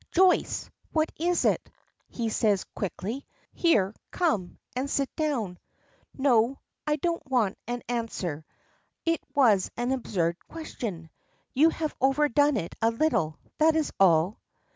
"Joyce! 0.09 0.67
what 0.91 1.11
is 1.15 1.45
it?" 1.45 1.69
says 2.29 2.63
he, 2.63 2.69
quickly. 2.73 3.27
"Here, 3.53 3.93
come 4.09 4.57
and 4.75 4.89
sit 4.89 5.15
down. 5.15 5.59
No, 6.17 6.57
I 6.87 6.95
don't 6.95 7.21
want 7.29 7.59
an 7.67 7.83
answer. 7.87 8.43
It 9.05 9.21
was 9.35 9.69
an 9.77 9.91
absurd 9.91 10.37
question. 10.47 11.11
You 11.53 11.69
have 11.69 11.93
overdone 12.01 12.57
it 12.57 12.73
a 12.81 12.89
little, 12.89 13.37
that 13.59 13.75
is 13.75 13.91
all." 13.99 14.39